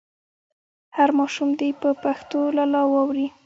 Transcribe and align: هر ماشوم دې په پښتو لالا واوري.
هر 0.97 1.09
ماشوم 1.19 1.49
دې 1.59 1.69
په 1.81 1.89
پښتو 2.03 2.39
لالا 2.57 2.81
واوري. 2.91 3.27